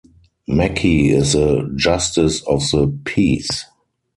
Mackey 0.47 1.11
is 1.11 1.35
a 1.35 1.69
Justice 1.75 2.41
of 2.47 2.61
the 2.71 2.91
peace. 3.05 3.65